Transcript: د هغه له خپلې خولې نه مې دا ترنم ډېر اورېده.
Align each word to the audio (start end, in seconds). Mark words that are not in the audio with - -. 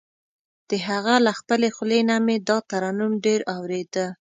د 0.69 0.71
هغه 0.87 1.15
له 1.25 1.31
خپلې 1.39 1.67
خولې 1.75 1.99
نه 2.09 2.17
مې 2.25 2.37
دا 2.47 2.57
ترنم 2.69 3.11
ډېر 3.25 3.39
اورېده. 3.55 4.05